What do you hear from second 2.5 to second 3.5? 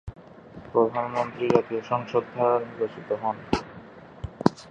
নির্বাচিত হন।